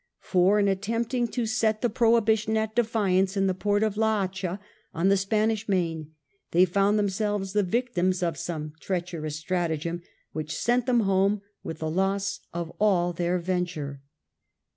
[0.21, 4.59] For in attempting to set the prohibition at defiance in the port of La Hacha,
[4.95, 6.15] on the Spanish Main,
[6.49, 10.01] they found themselves the victims of some treacherous stratagem
[10.31, 14.01] which sent them home with the loss of all their venture.